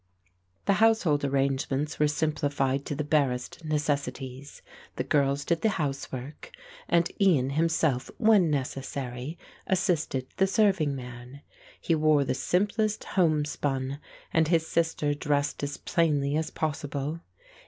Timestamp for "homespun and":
13.13-14.47